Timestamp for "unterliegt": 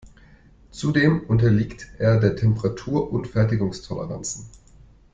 1.27-1.87